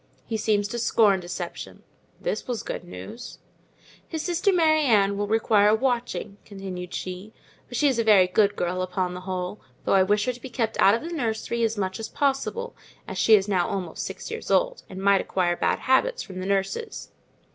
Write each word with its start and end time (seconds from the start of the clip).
He 0.25 0.35
seems 0.35 0.67
to 0.69 0.79
scorn 0.79 1.19
deception" 1.19 1.83
(this 2.19 2.47
was 2.47 2.63
good 2.63 2.83
news). 2.83 3.37
"His 4.07 4.23
sister 4.23 4.51
Mary 4.51 4.81
Ann 4.81 5.15
will 5.15 5.27
require 5.27 5.75
watching," 5.75 6.37
continued 6.43 6.91
she, 6.95 7.33
"but 7.67 7.77
she 7.77 7.87
is 7.87 7.99
a 7.99 8.03
very 8.03 8.25
good 8.25 8.55
girl 8.55 8.81
upon 8.81 9.13
the 9.13 9.19
whole; 9.21 9.61
though 9.85 9.93
I 9.93 10.01
wish 10.01 10.25
her 10.25 10.33
to 10.33 10.41
be 10.41 10.49
kept 10.49 10.79
out 10.79 10.95
of 10.95 11.03
the 11.03 11.13
nursery 11.15 11.61
as 11.61 11.77
much 11.77 11.99
as 11.99 12.09
possible, 12.09 12.75
as 13.07 13.19
she 13.19 13.35
is 13.35 13.47
now 13.47 13.67
almost 13.67 14.03
six 14.03 14.31
years 14.31 14.49
old, 14.49 14.81
and 14.89 14.99
might 14.99 15.21
acquire 15.21 15.55
bad 15.55 15.77
habits 15.81 16.23
from 16.23 16.39
the 16.39 16.47
nurses. 16.47 17.11